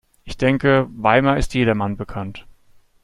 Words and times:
Ich 0.23 0.35
denke, 0.35 0.87
Weimar 0.91 1.37
ist 1.37 1.53
jedermann 1.53 1.95
bekannt. 1.95 2.47